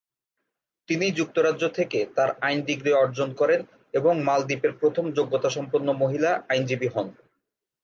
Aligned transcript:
তিনি 0.89 1.05
যুক্তরাজ্য 1.11 1.63
থেকে 1.69 1.99
তার 2.15 2.29
আইন 2.41 2.59
ডিগ্রী 2.61 2.91
অর্জন 2.93 3.29
করেন 3.33 3.59
এবং 3.93 4.13
মালদ্বীপের 4.23 4.73
প্রথম 4.73 5.05
যোগ্যতাসম্পন্ন 5.11 5.87
মহিলা 5.93 6.31
আইনজীবী 6.49 6.87
হন। 6.87 7.07